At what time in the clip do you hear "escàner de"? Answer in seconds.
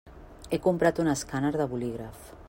1.11-1.67